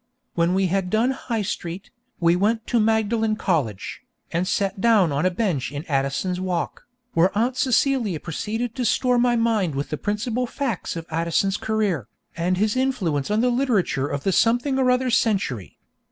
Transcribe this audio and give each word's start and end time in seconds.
When 0.33 0.55
we 0.55 0.65
had 0.65 0.89
done 0.89 1.11
High 1.11 1.43
Street, 1.43 1.91
we 2.19 2.35
went 2.35 2.65
to 2.65 2.79
Magdalen 2.79 3.35
College, 3.35 4.01
and 4.31 4.47
sat 4.47 4.81
down 4.81 5.11
on 5.11 5.27
a 5.27 5.29
bench 5.29 5.71
in 5.71 5.85
Addison's 5.85 6.39
Walk, 6.41 6.87
where 7.13 7.29
Aunt 7.37 7.55
Celia 7.55 8.19
proceeded 8.19 8.73
to 8.73 8.83
store 8.83 9.19
my 9.19 9.35
mind 9.35 9.75
with 9.75 9.91
the 9.91 9.97
principal 9.99 10.47
facts 10.47 10.95
of 10.95 11.05
Addison's 11.11 11.57
career, 11.57 12.07
and 12.35 12.57
his 12.57 12.75
influence 12.75 13.29
on 13.29 13.41
the 13.41 13.51
literature 13.51 14.07
of 14.07 14.23
the 14.23 14.31
something 14.31 14.79
or 14.79 14.89
other 14.89 15.11
century. 15.11 15.77